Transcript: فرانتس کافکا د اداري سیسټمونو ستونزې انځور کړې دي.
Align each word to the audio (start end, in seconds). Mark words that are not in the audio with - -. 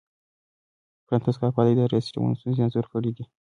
فرانتس 1.05 1.35
کافکا 1.41 1.61
د 1.63 1.67
اداري 1.73 1.99
سیسټمونو 2.05 2.37
ستونزې 2.39 2.61
انځور 2.63 2.85
کړې 2.93 3.11
دي. 3.15 3.25